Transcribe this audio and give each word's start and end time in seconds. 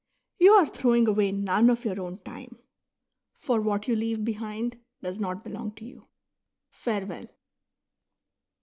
You 0.39 0.53
are 0.53 0.65
throwing 0.65 1.07
away 1.07 1.31
none 1.31 1.69
of 1.69 1.85
your 1.85 2.01
own 2.01 2.17
time; 2.17 2.57
for 3.37 3.61
what 3.61 3.87
you 3.87 3.95
leave 3.95 4.25
behind 4.25 4.77
does 5.03 5.19
not 5.19 5.43
belong 5.43 5.73
to 5.75 5.85
you. 5.85 6.07
Farewell. 6.71 7.27